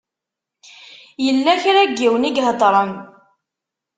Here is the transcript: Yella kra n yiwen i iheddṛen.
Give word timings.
Yella 1.25 1.53
kra 1.61 1.81
n 1.89 1.93
yiwen 1.99 2.27
i 2.29 2.31
iheddṛen. 2.39 2.91